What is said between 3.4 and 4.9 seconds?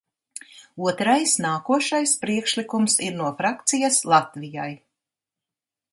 frakcijas "Latvijai"."